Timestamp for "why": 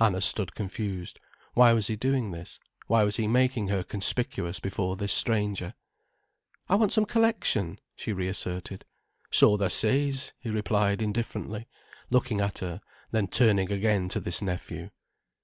1.54-1.72, 2.88-3.04